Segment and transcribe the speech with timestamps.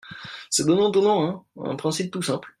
[0.49, 2.49] C’est donnant-donnant, un principe tout simple.